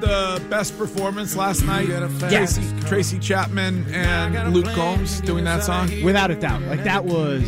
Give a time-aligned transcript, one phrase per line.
[0.00, 1.88] the best performance last night?
[1.88, 2.56] Yes.
[2.56, 5.90] Tracy, Tracy Chapman and Luke Combs doing that song?
[6.02, 6.62] Without a doubt.
[6.62, 7.42] Like, that was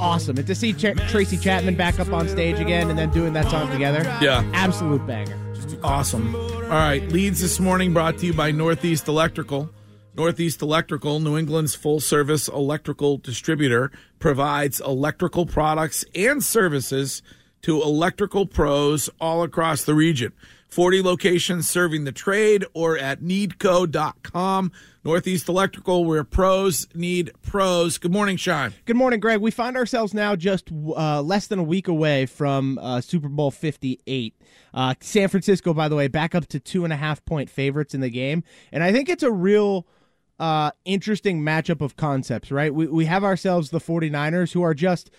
[0.00, 0.36] awesome.
[0.38, 3.50] And to see Ch- Tracy Chapman back up on stage again and then doing that
[3.50, 4.44] song together, Yeah.
[4.52, 5.38] absolute banger.
[5.82, 6.34] Awesome.
[6.34, 7.06] All right.
[7.10, 9.70] Leads this morning brought to you by Northeast Electrical.
[10.14, 17.22] Northeast Electrical, New England's full service electrical distributor, provides electrical products and services
[17.62, 20.32] to electrical pros all across the region.
[20.72, 24.72] 40 locations serving the trade or at needco.com.
[25.04, 27.98] Northeast Electrical, where pros need pros.
[27.98, 28.72] Good morning, Sean.
[28.86, 29.42] Good morning, Greg.
[29.42, 33.50] We find ourselves now just uh, less than a week away from uh, Super Bowl
[33.50, 34.34] 58.
[34.72, 37.92] Uh, San Francisco, by the way, back up to two and a half point favorites
[37.92, 38.42] in the game.
[38.72, 39.86] And I think it's a real
[40.38, 42.72] uh, interesting matchup of concepts, right?
[42.72, 45.10] We, we have ourselves the 49ers, who are just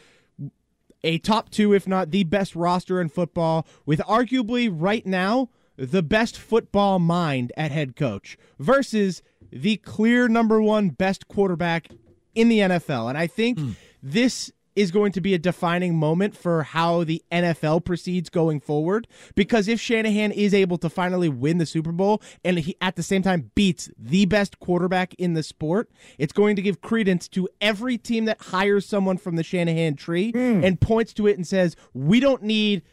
[1.03, 6.03] a top two, if not the best roster in football, with arguably right now the
[6.03, 9.21] best football mind at head coach, versus
[9.51, 11.89] the clear number one best quarterback
[12.35, 13.09] in the NFL.
[13.09, 13.71] And I think hmm.
[14.01, 19.07] this is going to be a defining moment for how the NFL proceeds going forward.
[19.35, 23.03] Because if Shanahan is able to finally win the Super Bowl and he at the
[23.03, 27.47] same time beats the best quarterback in the sport, it's going to give credence to
[27.61, 30.63] every team that hires someone from the Shanahan tree hmm.
[30.63, 32.83] and points to it and says, we don't need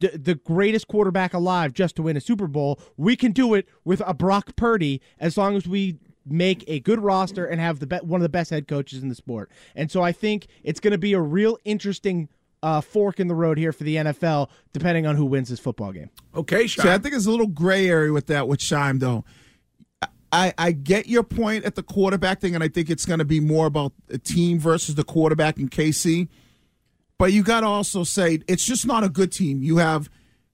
[0.00, 2.80] the, the greatest quarterback alive just to win a Super Bowl.
[2.96, 5.98] We can do it with a Brock Purdy as long as we
[6.30, 9.08] make a good roster and have the be- one of the best head coaches in
[9.08, 9.50] the sport.
[9.74, 12.28] And so I think it's going to be a real interesting
[12.62, 15.92] uh, fork in the road here for the NFL, depending on who wins this football
[15.92, 16.10] game.
[16.34, 16.84] Okay, Sean.
[16.84, 19.24] See, I think there's a little gray area with that with Shime, though.
[20.30, 23.24] I, I get your point at the quarterback thing, and I think it's going to
[23.24, 26.28] be more about the team versus the quarterback in KC.
[27.18, 29.62] But you got to also say it's just not a good team.
[29.62, 30.10] You have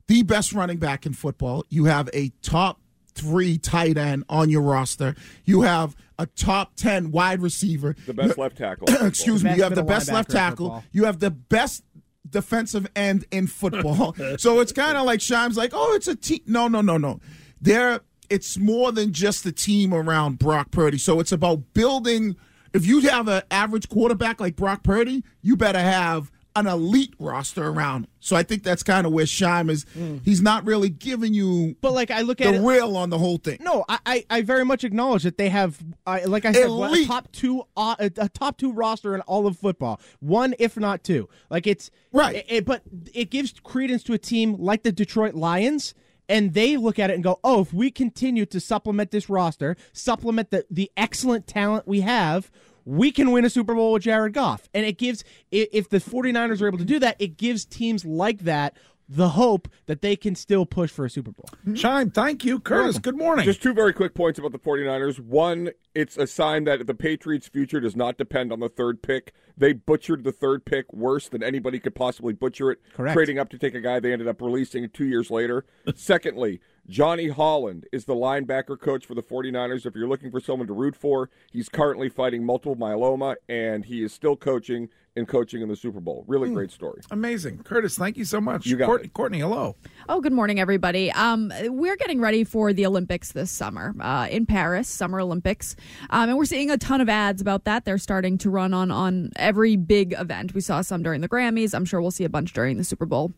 [0.07, 1.65] the best running back in football.
[1.69, 2.81] You have a top
[3.15, 5.15] three tight end on your roster.
[5.45, 7.97] You have a top ten wide receiver.
[8.07, 8.87] The best left tackle.
[9.07, 9.55] Excuse me.
[9.55, 10.67] You have the best left tackle.
[10.67, 10.85] football.
[10.93, 11.85] You have the best
[12.29, 14.15] defensive end in football.
[14.39, 16.41] so it's kind of like Shime's like, oh, it's a team.
[16.47, 17.21] No, no, no, no.
[17.61, 20.99] There, it's more than just the team around Brock Purdy.
[20.99, 22.37] So it's about building.
[22.73, 27.67] If you have an average quarterback like Brock Purdy, you better have an elite roster
[27.67, 28.05] around.
[28.05, 28.11] him.
[28.21, 29.85] So I think that's kind of where Shime is.
[30.25, 33.19] He's not really giving you But like I look at the it, real on the
[33.19, 33.59] whole thing.
[33.61, 37.07] No, I, I, I very much acknowledge that they have, uh, like I said, Elite.
[37.09, 40.01] top two, uh, a, a top two roster in all of football.
[40.21, 41.29] One, if not two.
[41.51, 42.37] Like it's Right.
[42.37, 42.83] it- it- but
[43.13, 45.95] it gives credence to a team like the Detroit Lions.
[46.27, 49.77] And they look at it and go, "Oh, if we continue to supplement this roster,
[49.93, 52.51] supplement the the excellent talent we have,
[52.85, 56.61] we can win a Super Bowl with Jared Goff." And it gives if the 49ers
[56.61, 58.77] are able to do that, it gives teams like that
[59.09, 61.49] the hope that they can still push for a Super Bowl.
[61.75, 62.59] Shime, thank you.
[62.59, 63.45] Curtis, good morning.
[63.45, 65.21] Just two very quick points about the 49ers.
[65.21, 69.33] One, it's a sign that the Patriots' future does not depend on the third pick.
[69.57, 72.81] They butchered the third pick worse than anybody could possibly butcher it.
[72.95, 73.15] Correct.
[73.15, 75.65] Trading up to take a guy they ended up releasing two years later.
[75.95, 79.87] Secondly, Johnny Holland is the linebacker coach for the 49ers.
[79.87, 84.03] If you're looking for someone to root for, he's currently fighting multiple myeloma, and he
[84.03, 86.25] is still coaching and coaching in the Super Bowl.
[86.27, 87.01] Really great story.
[87.11, 87.63] Amazing.
[87.63, 88.67] Curtis, thank you so much.
[88.67, 89.13] You got Courtney, it.
[89.13, 89.77] Courtney, hello.
[90.09, 91.13] Oh, good morning, everybody.
[91.13, 95.77] Um, we're getting ready for the Olympics this summer uh, in Paris, Summer Olympics,
[96.11, 97.85] um, and we're seeing a ton of ads about that.
[97.85, 100.53] They're starting to run on on every big event.
[100.53, 101.75] We saw some during the Grammys.
[101.75, 103.33] I'm sure we'll see a bunch during the Super Bowl.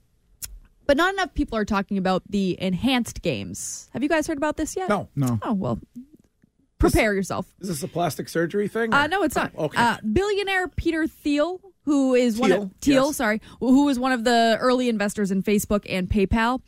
[0.86, 3.90] But not enough people are talking about the enhanced games.
[3.92, 4.88] Have you guys heard about this yet?
[4.88, 5.08] No.
[5.16, 5.38] No.
[5.42, 5.80] Oh well,
[6.78, 7.46] prepare yourself.
[7.60, 8.92] Is this a plastic surgery thing?
[8.94, 9.52] Uh, no, it's not.
[9.56, 9.80] Oh, okay.
[9.80, 13.16] Uh, billionaire Peter Thiel, who is one Thiel, of Thiel, yes.
[13.16, 16.60] sorry, who was one of the early investors in Facebook and PayPal.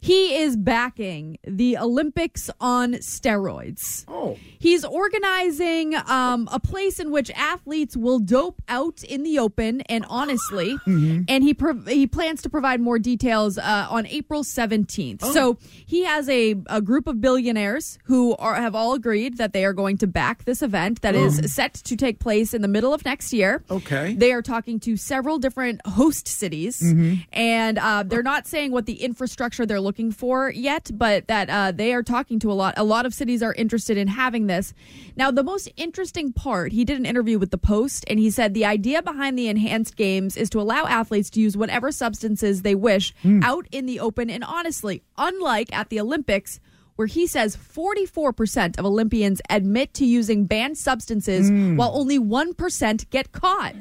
[0.00, 4.04] He is backing the Olympics on steroids.
[4.06, 4.36] oh.
[4.58, 10.04] He's organizing um, a place in which athletes will dope out in the open and
[10.08, 11.22] honestly, Mm-hmm.
[11.28, 15.20] and he prov- he plans to provide more details uh, on April seventeenth.
[15.24, 15.32] Oh.
[15.32, 19.64] So he has a, a group of billionaires who are have all agreed that they
[19.64, 22.92] are going to back this event that is set to take place in the middle
[22.94, 23.62] of next year.
[23.70, 23.76] Oh.
[23.76, 24.14] Okay.
[24.14, 27.14] they are talking to several different host cities, Mm-hmm.
[27.32, 31.70] and uh, they're not saying what the infrastructure they're looking for yet, but that uh,
[31.72, 32.74] they are talking to a lot.
[32.76, 34.74] A lot of cities are interested in having this.
[35.16, 38.52] Now, the most interesting part, he did an interview with the Post, and he said
[38.54, 42.74] the idea behind the enhanced games is to allow athletes to use whatever substances they
[42.74, 43.14] wish
[43.44, 44.28] out in the open.
[44.28, 46.58] And honestly, unlike at the Olympics.
[46.96, 53.32] Where he says 44% of Olympians admit to using banned substances while only 1% get
[53.32, 53.74] caught.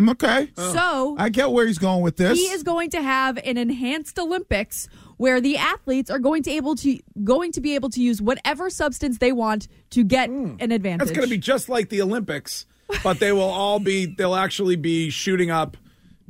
[0.00, 0.50] Okay.
[0.56, 0.72] Oh.
[0.72, 2.38] So I get where he's going with this.
[2.38, 6.74] he is going to have an enhanced Olympics where the athletes are going to able
[6.76, 10.56] to going to be able to use whatever substance they want to get hmm.
[10.60, 11.06] an advantage.
[11.06, 12.66] That's going to be just like the Olympics,
[13.04, 14.06] but they will all be.
[14.06, 15.76] They'll actually be shooting up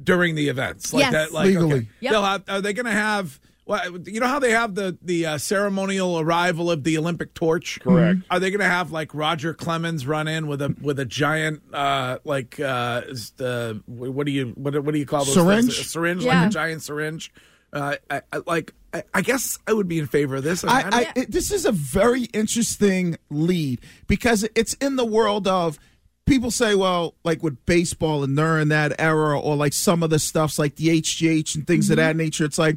[0.03, 1.13] during the events, like Yes.
[1.13, 1.33] that.
[1.33, 1.73] Like, Legally.
[1.73, 1.89] okay.
[2.01, 2.13] Yep.
[2.13, 2.43] They'll have.
[2.49, 3.39] Are they going to have?
[3.65, 7.79] Well, you know how they have the the uh, ceremonial arrival of the Olympic torch.
[7.81, 8.21] Correct.
[8.31, 11.63] Are they going to have like Roger Clemens run in with a with a giant
[11.73, 13.03] uh like uh
[13.37, 15.67] the what do you what, what do you call those Syringe?
[15.67, 15.79] things?
[15.79, 16.41] A syringe Yeah.
[16.41, 17.33] like a giant syringe.
[17.73, 20.63] Uh, I, I, like I, I guess I would be in favor of this.
[20.65, 25.49] I, don't- I, it, this is a very interesting lead because it's in the world
[25.49, 25.79] of
[26.27, 30.19] people say, well, like with baseball and during that era, or like some of the
[30.19, 32.45] stuffs like the HGH and things of that nature.
[32.45, 32.77] It's like,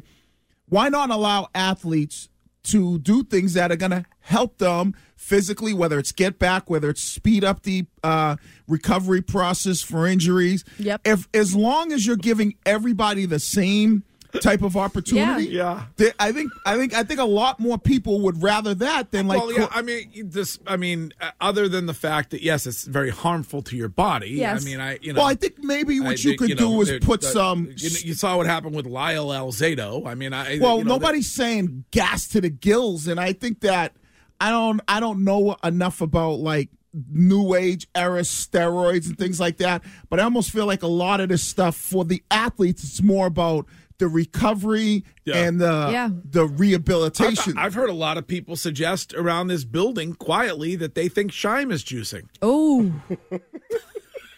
[0.68, 2.28] why not allow athletes
[2.64, 6.90] to do things that are going to help them physically, whether it's get back, whether
[6.90, 8.36] it's speed up the uh,
[8.66, 10.64] recovery process for injuries.
[10.78, 11.02] Yep.
[11.04, 14.02] If as long as you're giving everybody the same
[14.36, 15.84] type of opportunity, Yeah.
[15.96, 19.26] th- I think I think I think a lot more people would rather that than
[19.26, 20.58] like well, yeah, I mean, you- this.
[20.66, 24.30] I mean, uh, other than the fact that yes, it's very harmful to your body.
[24.30, 24.62] Yes.
[24.62, 25.20] I mean, I you know.
[25.20, 27.66] well, I think maybe what I you think, could know, do is put the- some.
[27.76, 30.06] You, you saw what happened with Lyle Alzado.
[30.06, 33.60] I mean, I well, you know, nobody's saying gas to the gills, and I think
[33.60, 33.94] that
[34.40, 36.68] I don't I don't know enough about like
[37.12, 41.20] new age era steroids and things like that, but I almost feel like a lot
[41.20, 43.66] of this stuff for the athletes, it's more about
[43.98, 45.36] the recovery Yeah.
[45.36, 46.10] and the Yeah.
[46.24, 47.56] the I've, rehabilitation.
[47.58, 51.70] I've heard a lot of people suggest around this building quietly that they think Shime
[51.72, 52.28] is juicing.
[52.42, 52.92] oh,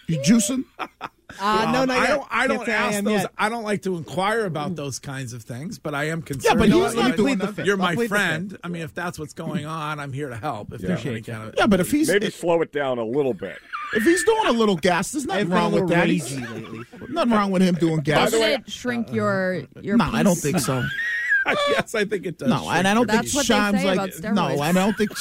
[0.06, 0.64] you juicing?
[1.40, 2.26] Uh, no, Um, not I don't.
[2.30, 3.12] I don't say I ask those.
[3.12, 3.32] yet.
[3.38, 6.44] I don't like to inquire about those kinds of things, but I am concerned.
[6.44, 7.54] Yeah, but about he's not You're- doing the that.
[7.54, 7.66] fifth.
[7.66, 8.50] You're my plead the friend.
[8.52, 8.60] fifth.
[8.64, 10.72] I mean, if that's what's going on, I'm here to help.
[10.72, 13.04] If there's any kind of Yeah, but if he's Maybe if, slow it down a
[13.04, 13.58] little bit.
[13.94, 16.08] if he's doing a little gas, there's nothing wrong with that.
[16.08, 16.80] He's- lately.
[17.08, 18.30] Nothing wrong with him doing gas.
[18.32, 19.96] doesn't it shrink your your?
[19.96, 20.84] No, I don't think so.
[21.70, 22.48] yes, I think it does.
[22.48, 25.10] No, and I don't think what Shime's like no, I don't think.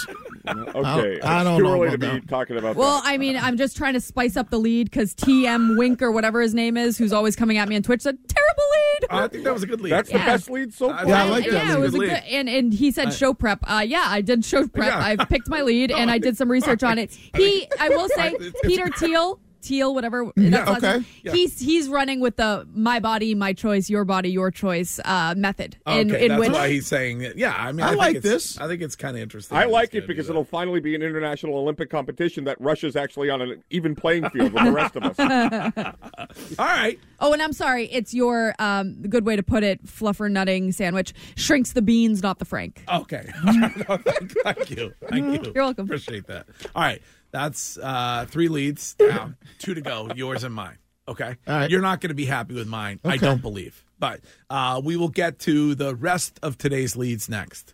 [0.49, 2.27] Okay, I don't it's too know early to be that.
[2.27, 3.07] talking about Well, that.
[3.07, 6.41] I mean, I'm just trying to spice up the lead because TM Wink or whatever
[6.41, 9.07] his name is, who's always coming at me on Twitch, said terrible lead.
[9.09, 9.91] I think that was a good lead.
[9.93, 11.07] That's the best lead so I- far.
[11.07, 12.23] Yeah, I like that yeah, it was a Good good.
[12.23, 12.23] lead.
[12.29, 13.59] And and he said show prep.
[13.63, 14.87] Uh, yeah, I did show prep.
[14.87, 14.99] Yeah.
[15.21, 17.11] I picked my lead and I did some research on it.
[17.35, 19.39] He, I will say, Peter Thiel.
[19.67, 20.31] Teal, whatever.
[20.35, 21.05] That's last okay.
[21.23, 21.33] Yeah.
[21.33, 25.77] He's he's running with the my body, my choice, your body, your choice uh, method.
[25.85, 27.37] Okay, in in that's which why he's saying that.
[27.37, 28.57] Yeah, I mean, I think like this.
[28.59, 29.57] I think it's kind of interesting.
[29.57, 33.41] I like it because it'll finally be an international Olympic competition that Russia's actually on
[33.41, 35.19] an even playing field with the rest of us.
[36.59, 36.99] All right.
[37.19, 41.13] Oh, and I'm sorry, it's your um, good way to put it, fluffer nutting sandwich
[41.35, 42.83] shrinks the beans, not the Frank.
[42.91, 43.29] Okay.
[43.87, 44.93] No, thank, thank you.
[45.09, 45.51] Thank you.
[45.53, 45.85] You're welcome.
[45.85, 46.47] Appreciate that.
[46.75, 47.01] All right.
[47.31, 50.77] That's uh, three leads down, two to go, yours and mine.
[51.07, 51.35] Okay.
[51.47, 51.69] All right.
[51.69, 52.99] You're not going to be happy with mine.
[53.05, 53.83] I don't believe.
[53.99, 57.73] But uh, we will get to the rest of today's leads next.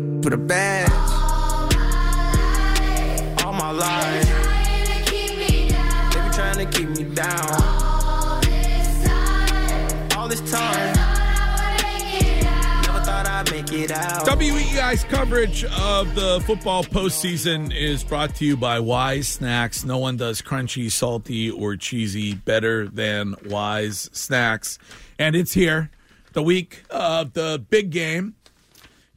[0.00, 0.90] For the bad.
[3.44, 4.24] All my life.
[5.04, 7.50] They be trying to keep me down.
[10.16, 10.94] All this time.
[12.82, 14.26] Never thought I'd make it out.
[14.26, 19.84] WEEI's coverage of the football postseason is brought to you by Wise Snacks.
[19.84, 24.78] No one does crunchy, salty, or cheesy better than Wise Snacks.
[25.18, 25.90] And it's here,
[26.32, 28.36] the week of the big game.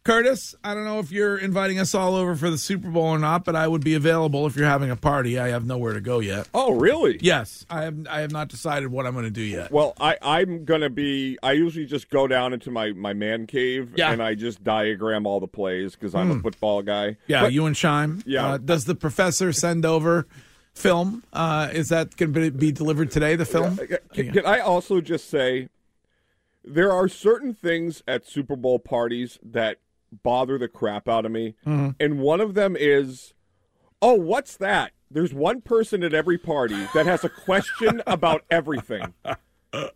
[0.03, 3.19] Curtis, I don't know if you're inviting us all over for the Super Bowl or
[3.19, 5.39] not, but I would be available if you're having a party.
[5.39, 6.49] I have nowhere to go yet.
[6.53, 7.19] Oh, really?
[7.21, 8.05] Yes, I have.
[8.09, 9.71] I have not decided what I'm going to do yet.
[9.71, 11.37] Well, I, I'm gonna be.
[11.41, 14.11] I usually just go down into my, my man cave Yeah.
[14.11, 16.41] and I just diagram all the plays because I'm a Hmm.
[16.41, 17.15] football guy.
[17.27, 18.23] Yeah, But- you and Shime.
[18.25, 18.45] Yeah.
[18.45, 20.27] Uh, does the professor send over
[20.73, 21.23] film?
[21.31, 23.37] Uh, is that going to be delivered today?
[23.37, 23.79] The film?
[24.13, 25.69] Can, can I also just say
[26.65, 29.77] there are certain things at Super Bowl parties that
[30.23, 31.95] bother the crap out of me, Mhm.
[31.99, 33.33] and one of them is,
[34.01, 34.91] oh, what's that?
[35.09, 39.13] There's one person at every party that has a question about everything.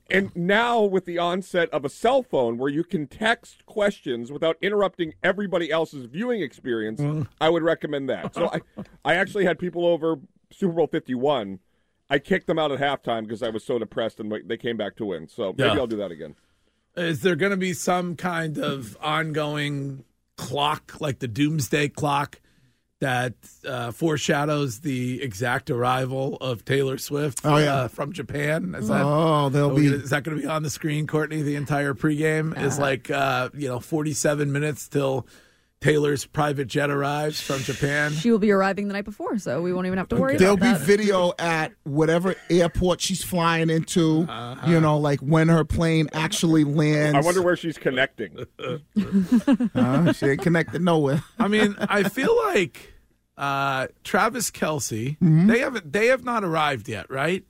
[0.09, 4.57] And now, with the onset of a cell phone where you can text questions without
[4.59, 6.99] interrupting everybody else's viewing experience,
[7.39, 8.33] I would recommend that.
[8.33, 8.61] So, I,
[9.05, 10.15] I actually had people over
[10.51, 11.59] Super Bowl 51.
[12.09, 14.95] I kicked them out at halftime because I was so depressed and they came back
[14.95, 15.27] to win.
[15.27, 15.75] So, maybe Yeah.
[15.77, 16.35] I'll do that again.
[16.97, 20.03] Is there going to be some kind of ongoing
[20.35, 22.39] clock, like the doomsday clock,
[22.99, 23.33] that
[23.67, 27.73] uh, foreshadows the exact arrival of Taylor Swift Oh, yeah.
[27.75, 28.73] uh, from Japan?
[28.75, 31.43] Is that, Oh, there'll be- gonna- is that going to be on the screen, Courtney?
[31.43, 35.27] The entire pregame is like, uh, you know, 47 minutes till
[35.79, 38.11] Taylor's private jet arrives from Japan.
[38.11, 40.55] She will be arriving the night before, so we won't even have to worry There'll
[40.55, 40.81] about be that.
[40.81, 44.25] video at whatever airport she's flying into.
[44.27, 44.69] Uh-huh.
[44.69, 47.15] You know, like when her plane actually lands.
[47.15, 48.45] I wonder where she's connecting.
[49.75, 51.23] Uh, she ain't connected nowhere.
[51.39, 52.93] I mean, I feel like
[53.37, 55.17] uh, Travis Kelce.
[55.17, 55.47] Mm-hmm.
[55.47, 55.93] They haven't.
[55.93, 57.43] They have not arrived yet, right?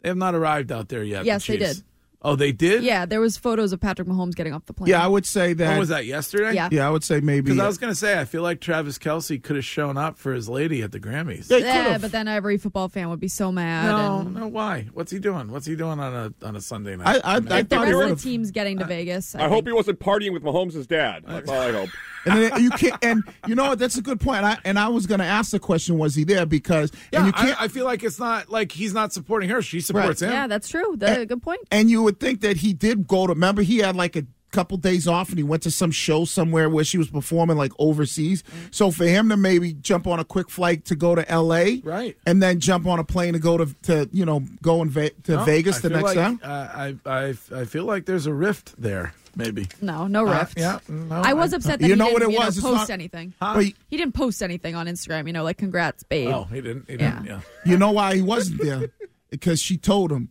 [0.00, 1.20] They have not arrived out there yet.
[1.20, 1.82] the Yes, they did.
[2.26, 2.82] Oh, they did.
[2.82, 4.90] Yeah, there was photos of Patrick Mahomes getting off the plane.
[4.90, 5.68] Yeah, I would say that.
[5.70, 6.54] When was that yesterday?
[6.54, 6.68] Yeah.
[6.72, 7.42] Yeah, I would say maybe.
[7.52, 10.18] Because I was going to say, I feel like Travis Kelce could have shown up
[10.18, 11.50] for his lady at the Grammys.
[11.50, 13.86] Yeah, but then every football fan would be so mad.
[13.90, 14.88] no, and no, why?
[14.92, 15.50] What's he doing?
[15.50, 17.20] What's he doing on a on a Sunday night?
[17.24, 19.66] I- I- I if the rest of the team's getting to Vegas, I, I hope
[19.66, 21.24] he wasn't partying with Mahomes' dad.
[21.26, 21.90] That's all I hope.
[22.28, 23.04] And then you can't.
[23.04, 23.78] And you know what?
[23.78, 24.42] That's a good point.
[24.44, 26.44] I, and I was going to ask the question: Was he there?
[26.44, 27.60] Because yeah, and you can't.
[27.60, 29.62] I, I feel like it's not like he's not supporting her.
[29.62, 30.32] She supports him.
[30.32, 30.96] yeah, that's true.
[30.96, 31.60] The, good point.
[31.70, 33.32] and you would think that he did go to.
[33.32, 36.70] Remember, he had like a couple days off and he went to some show somewhere
[36.70, 38.42] where she was performing like overseas.
[38.70, 41.80] So for him to maybe jump on a quick flight to go to L.A.
[41.84, 42.16] Right.
[42.26, 45.10] and then jump on a plane to go to, to you know go in Ve-
[45.24, 46.40] to No, Vegas I the next like, time.
[46.42, 49.12] Uh, I, I I feel like there's a rift there.
[49.38, 49.68] Maybe.
[49.82, 50.58] No, no Uh, rift.
[50.58, 52.46] yeah, no, I was I- upset that You he know didn't, what it you know,
[52.46, 52.56] was?
[52.56, 53.34] It's post not- anything.
[53.42, 53.54] Huh?
[53.56, 55.26] But He didn't post anything on Instagram.
[55.26, 56.28] You know, like congrats, babe.
[56.32, 56.88] Oh, he didn't.
[56.88, 57.10] He Yeah.
[57.16, 57.26] didn't.
[57.26, 57.40] Yeah.
[57.66, 58.88] you know why he wasn't there?
[59.30, 60.30] because she told him,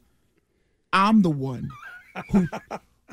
[0.95, 1.69] "I'm the one
[2.31, 2.47] who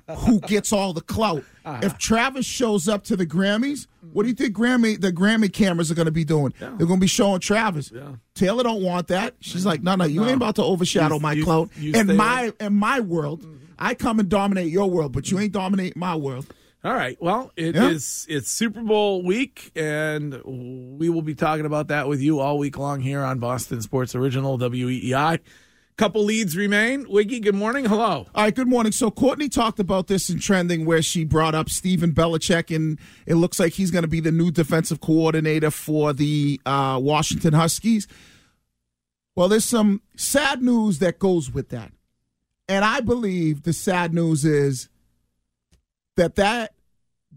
[0.09, 1.81] who gets all the clout." Uh-huh.
[1.83, 5.91] If Travis shows up to the Grammys, what do you think Grammy the Grammy cameras
[5.91, 6.53] are going to be doing?
[6.59, 7.93] They're going to be showing Travis.
[8.35, 9.35] Taylor don't want that.
[9.41, 12.17] She's like, "No, no, you ain't about to overshadow You- my you- clout you in
[12.17, 13.47] my in my world.
[13.79, 16.47] I come and dominate your world, but you ain't dominate my world."
[16.85, 17.17] All right.
[17.23, 18.39] Well, it is Yeah.
[18.39, 20.41] it's Super Bowl week, and
[20.99, 24.17] we will be talking about that with you all week long here on Boston Sports
[24.17, 25.39] Original WEEI.
[25.99, 27.07] Couple leads remain.
[27.09, 27.85] Wiggy, good morning.
[27.85, 28.27] Hello.
[28.35, 28.93] All right, good morning.
[28.93, 33.35] So Courtney talked about this in trending where she brought up Stephen Belichick, and it
[33.35, 38.09] looks like he's going to be the new defensive coordinator for the uh, Washington Huskies.
[39.37, 41.93] Well, there's some sad news that goes with that,
[42.69, 44.89] and I believe the sad news is
[46.17, 46.75] that that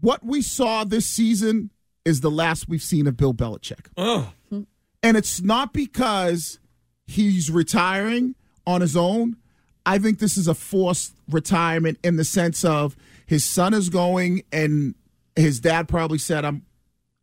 [0.00, 1.70] what we saw this season
[2.06, 3.88] is the last we've seen of Bill Belichick.
[3.96, 6.58] Oh, And it's not because
[7.06, 8.34] he's retiring
[8.66, 9.36] on his own.
[9.84, 12.96] I think this is a forced retirement in the sense of
[13.26, 14.94] his son is going and
[15.36, 16.64] his dad probably said I'm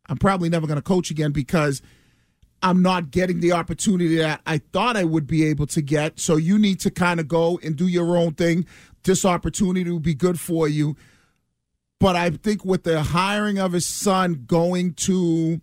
[0.06, 1.80] I'm probably never going to coach again because
[2.62, 6.20] I'm not getting the opportunity that I thought I would be able to get.
[6.20, 8.66] So you need to kind of go and do your own thing.
[9.02, 10.96] This opportunity will be good for you.
[12.00, 15.60] But I think with the hiring of his son going to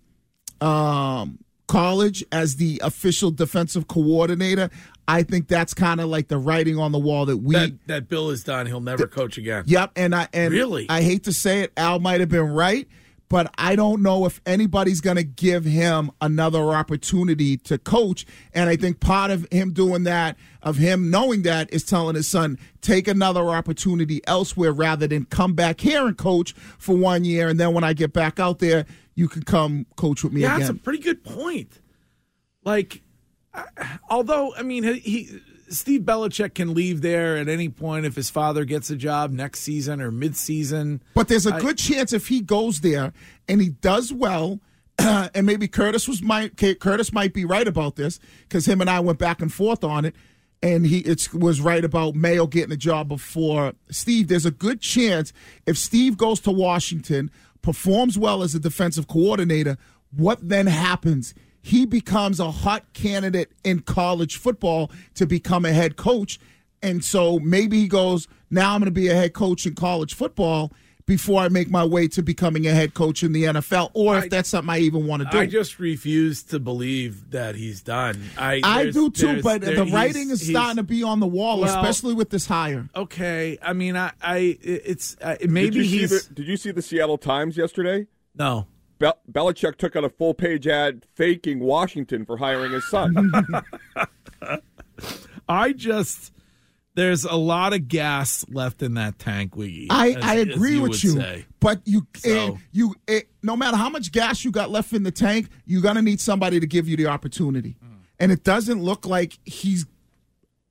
[0.60, 4.70] um, college as the official defensive coordinator,
[5.14, 7.56] I think that's kind of like the writing on the wall that we.
[7.56, 8.66] that, that Bill is done.
[8.66, 9.64] He'll never coach again.
[9.68, 10.86] Yep, and I and Really?
[10.90, 12.88] I hate to say it, Al might have been right,
[13.30, 18.26] but I don't know if anybody's going to give him another opportunity to coach.
[18.54, 22.28] And I think part of him doing that, of him knowing that, is telling his
[22.28, 27.48] son take another opportunity elsewhere rather than come back here and coach for one year,
[27.50, 30.56] and then when I get back out there, you can come coach with me Yeah,
[30.56, 30.60] again.
[30.68, 31.80] that's a pretty good point.
[32.64, 33.02] Like,
[34.10, 35.40] although I mean, he, he
[35.70, 39.62] Steve Belichick can leave there at any point if his father gets a job next
[39.62, 41.02] season or mid-season.
[41.14, 43.14] But there's a I- good chance if he goes there
[43.48, 44.60] and he does well,
[45.00, 49.00] and maybe Curtis was might Curtis might be right about this because him and I
[49.00, 50.16] went back and forth on it,
[50.62, 54.28] and he it was right about Mayo getting a job before Steve.
[54.28, 55.32] There's a good chance
[55.66, 57.32] if Steve goes to Washington,
[57.62, 59.78] performs well as a defensive coordinator,
[60.16, 61.34] what then happens?
[61.62, 66.40] He becomes a hot candidate in college football to become a head coach.
[66.82, 70.14] And so maybe he goes, now I'm going to be a head coach in college
[70.16, 70.72] football
[71.06, 74.24] before I make my way to becoming a head coach in the NFL, or if
[74.26, 75.40] I- that's something I even want to do.
[75.40, 78.22] I just refuse to believe that he's done.
[78.38, 81.60] I I do too, but there- the writing is starting to be on the wall,
[81.60, 82.88] Well- especially with this hire.
[82.96, 86.56] Okay, I mean, I, I it's uh, Did maybe you, see he's the, did you
[86.58, 88.08] see the Seattle Times yesterday?
[88.36, 88.68] no.
[89.02, 93.16] Bel- Belichick took out a full page ad faking Washington for hiring his son.
[95.50, 96.32] I just
[96.94, 99.88] there's a lot of gas left in that tank, Wiggy.
[99.90, 101.46] I, as- I agree you with you, say.
[101.60, 105.04] but you So- eh, you eh, no matter how much gas you got left in
[105.04, 107.96] the tank, you're gonna need somebody to give you the opportunity, Hmm.
[108.20, 109.86] and it doesn't look like he's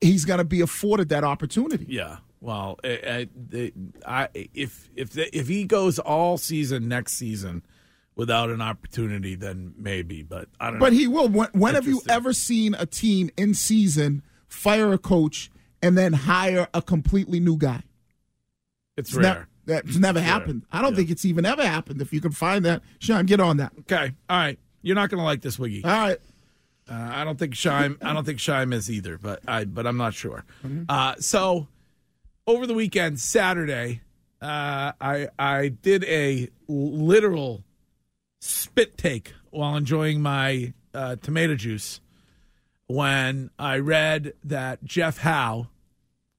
[0.00, 1.86] he's gonna be afforded that opportunity.
[1.88, 2.18] Yeah.
[2.42, 3.72] Well, I, I,
[4.06, 7.62] I, if if the, if he goes all season next season
[8.16, 10.22] without an opportunity, then maybe.
[10.22, 10.78] But I don't.
[10.80, 10.98] But know.
[10.98, 11.28] he will.
[11.28, 15.50] When, when have you ever seen a team in season fire a coach
[15.82, 17.82] and then hire a completely new guy?
[18.96, 19.48] it's It's rare.
[19.66, 20.62] ne- that's never It's happened.
[20.72, 20.80] rare.
[20.80, 20.96] I don't Yeah.
[20.98, 22.02] think it's even ever happened.
[22.02, 23.72] If you can find that, Sean, get on that.
[23.80, 24.12] okay.
[24.28, 24.58] All right.
[24.82, 25.84] You're not going to like this, Wiggy.
[25.84, 26.18] All right.
[26.88, 27.96] Uh, I don't think Shime.
[28.02, 29.64] I don't think Shime is either, but I.
[29.64, 30.44] But I'm not sure.
[30.88, 31.68] Uh, so
[32.48, 34.00] over the weekend, Saturday,
[34.42, 37.62] uh, I I did a literal
[38.40, 42.00] spit take while enjoying my uh, tomato juice
[42.86, 45.68] when I read that Jeff Howe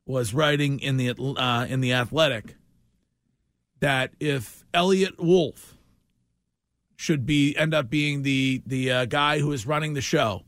[0.06, 2.56] was writing in the uh, in the Athletic
[3.80, 5.78] that if Eliot Wolf
[6.96, 10.44] should be end up being the the uh, guy who is running the show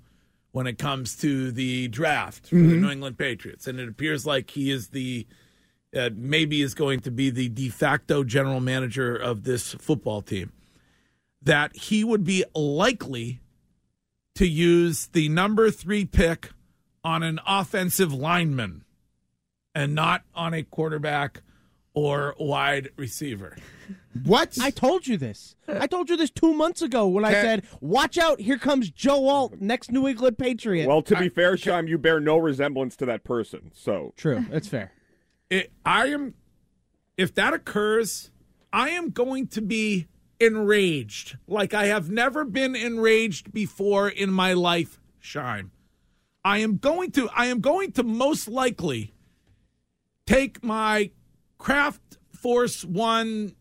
[0.52, 4.52] when it comes to the draft for the New England Patriots, and it appears like
[4.52, 5.26] he is the
[5.96, 10.52] uh, maybe is going to be the de facto general manager of this football team.
[11.44, 13.42] That he would be likely
[14.36, 16.50] to use the number three pick
[17.04, 18.84] on an offensive lineman
[19.76, 21.42] and not on a quarterback
[21.94, 23.58] or wide receiver.
[24.24, 24.58] What?
[24.62, 25.56] I told you this.
[25.68, 28.40] I told you this two months ago when I said, "Watch out!
[28.40, 32.20] Here comes Joe Alt, next New England Patriot." Well, to be fair, Shime, you bear
[32.20, 33.72] no resemblance to that person.
[33.74, 34.46] So true.
[34.52, 34.92] That's fair.
[35.50, 36.36] It, I am,
[37.18, 38.30] if that occurs,
[38.72, 40.08] I am going to be
[40.44, 45.00] enraged like I have never been enraged before in my life.
[45.20, 45.72] Shine.
[46.44, 47.30] I am going to.
[47.36, 49.14] I am going to most likely
[50.26, 51.12] take my
[51.58, 53.56] Craft Force One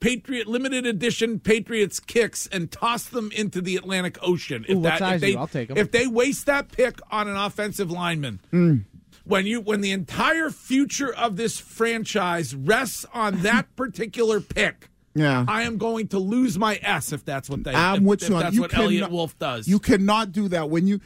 [0.00, 4.66] Patriot limited edition Patriots kicks and toss them into the Atlantic Ocean.
[4.68, 5.38] Ooh, what that, size if they, you?
[5.38, 5.78] I'll take 'em.
[5.78, 8.76] If they waste that pick on an offensive lineman, hmm.
[9.24, 15.44] when you when the entire future of this franchise rests on that particular pick, Yeah.
[15.46, 17.72] I am going to lose my S if that's what they.
[17.74, 19.68] I'm if, with if you on That's you what Eliot Wolf does.
[19.68, 21.00] You cannot do that when you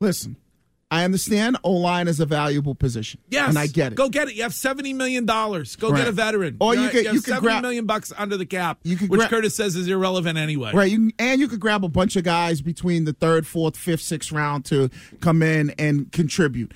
[0.00, 0.36] listen.
[0.88, 3.18] I understand O line is a valuable position.
[3.28, 3.96] Yes, and I get it.
[3.96, 4.34] Go get it.
[4.36, 5.74] You have seventy million dollars.
[5.74, 5.98] Go Right.
[5.98, 6.58] get a veteran.
[6.60, 9.18] Or you could- have you seventy grab- million bucks under the cap, You could which
[9.20, 10.70] gra- Curtis says is irrelevant anyway.
[10.72, 13.76] Right, you can, and you could grab a bunch of guys between the third, fourth,
[13.76, 14.88] fifth, sixth round to
[15.20, 16.72] come in and contribute.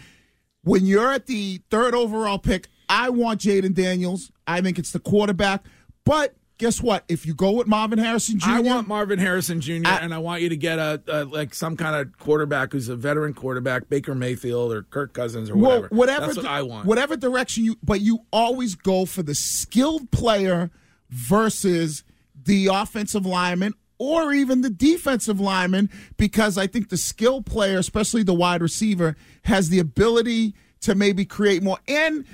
[0.65, 4.33] When you're at the third overall pick, I want Jayden Daniels.
[4.45, 5.65] I think it's the quarterback.
[6.05, 7.05] But guess what?
[7.09, 9.89] If you go with Marvin Harrison Jr., I want Marvin Harrison Jr.
[9.89, 12.97] and I want you to get a, a like some kind of quarterback who's a
[12.97, 15.89] veteran quarterback, Baker Mayfield or Kirk Cousins or whatever.
[15.91, 16.87] Well, whatever That's what I want.
[16.87, 20.71] Whatever direction you, but you always go for the skilled player
[21.09, 22.05] versus
[22.45, 28.23] the offensive lineman or even the defensive lineman because I think the skilled player, especially
[28.23, 31.79] the wide receiver, has the ability to maybe create more.
[31.87, 32.25] And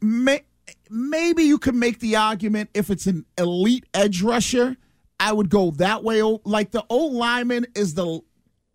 [0.00, 0.42] may,
[0.90, 4.76] maybe you could make the argument if it's an elite edge rusher,
[5.18, 6.22] I would go that way.
[6.22, 8.20] Oh, Like the old lineman is the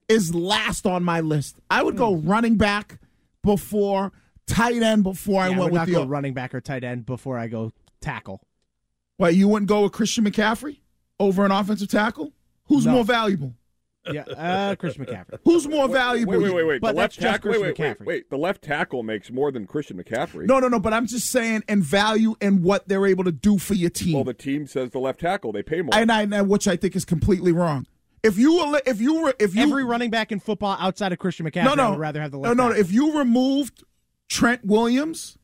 [0.08, 1.60] is last on my list.
[1.70, 2.30] I would go hmm.
[2.30, 3.00] running back
[3.44, 4.14] before
[4.46, 5.94] tight end before I Yeah, I went would with not the.
[5.94, 8.42] go running back or tight end before I go tackle.
[9.18, 10.80] What you wouldn't go with Christian McCaffrey
[11.20, 12.34] over an offensive tackle?
[12.68, 12.94] Who's No.
[12.94, 13.54] more valuable?
[14.12, 15.40] Yeah, uh, Christian McCaffrey.
[15.44, 16.34] Who's more valuable?
[16.34, 16.82] wait, wait, wait, wait.
[16.82, 17.52] But the left that's just tackle.
[17.52, 18.06] Wait, wait, wait, McCaffrey.
[18.06, 18.30] wait.
[18.30, 20.46] The left tackle makes more than Christian McCaffrey.
[20.46, 20.80] No, no, no.
[20.80, 24.14] But I'm just saying, and value and what they're able to do for your team.
[24.14, 25.52] Well, the team says the left tackle.
[25.52, 25.94] They pay more.
[25.94, 27.86] and I, and which I think is completely wrong.
[28.24, 31.20] If you were, if you were, if you Every running back in football outside of
[31.20, 32.68] Christian McCaffrey, no, no, I would rather have the no, left no.
[32.70, 32.82] tackle.
[32.82, 33.84] If you removed
[34.30, 35.38] Trent Williams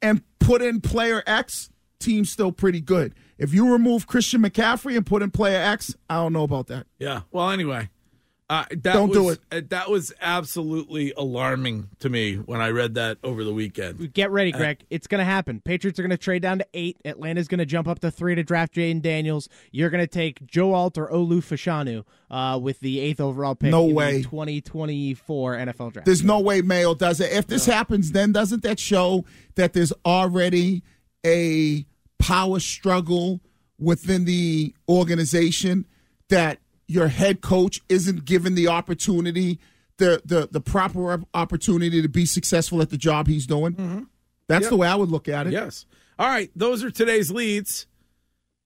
[0.00, 3.14] and put in player X, team's still pretty good.
[3.42, 6.86] If you remove Christian McCaffrey and put in player X, I don't know about that.
[7.00, 7.22] Yeah.
[7.32, 7.88] Well, anyway,
[8.48, 12.94] uh, that Don't do was, uh, that was absolutely alarming to me when I read
[12.94, 14.12] that over the weekend.
[14.12, 14.84] Get Uh, ready, Greg.
[14.90, 15.60] it's going to happen.
[15.60, 16.98] Patriots are going to trade down to eight.
[17.04, 19.48] Atlanta's going to jump up to three to draft Jayden Daniels.
[19.72, 23.70] You're going to take Joe Alt or Olu Fashanu uh, with the eighth overall pick.
[23.72, 24.22] No in the way.
[24.22, 26.06] 2024 NFL draft.
[26.06, 27.32] There's no way Mayo does it.
[27.32, 29.24] If this happens, then doesn't that show
[29.56, 30.82] that there's already
[31.26, 31.86] a
[32.22, 33.40] power struggle
[33.78, 35.86] within the organization
[36.28, 39.58] that your head coach isn't given the opportunity,
[39.98, 44.06] the the the proper opportunity to be successful at the job he's doing?
[44.48, 44.70] That's Yep.
[44.70, 45.52] the way I would look at it.
[45.52, 45.84] Yes.
[46.18, 46.50] All right.
[46.54, 47.86] Those are today's leads.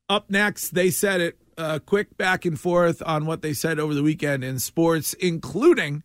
[0.08, 1.38] Up next, they said it.
[1.58, 6.02] Uh, quick back and forth on what they said over the weekend in sports, including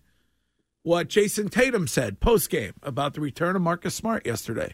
[0.83, 4.73] what Jayson Tatum said post game about the return of Marcus Smart yesterday.